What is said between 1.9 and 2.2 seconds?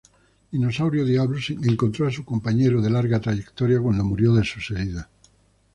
a